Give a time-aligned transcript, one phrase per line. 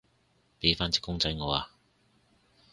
[0.59, 1.75] 畀返隻公仔我啊